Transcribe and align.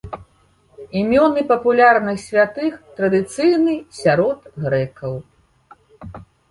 Імёны 1.01 1.43
папулярных 1.51 2.17
святых 2.27 2.73
традыцыйны 3.01 3.73
сярод 4.03 4.39
грэкаў. 4.67 5.13